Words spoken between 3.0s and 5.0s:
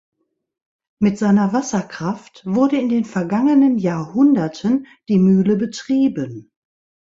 vergangenen Jahrhunderten